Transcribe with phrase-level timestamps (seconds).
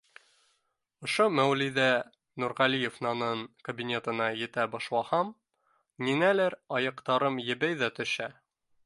[1.07, 1.85] Ошо Мәүлиҙә
[2.43, 5.29] Нурғәлиевнаның кабинетына етә башлаһам,
[6.09, 8.33] ниңәлер аяҡтарым ебей ҙә төшә.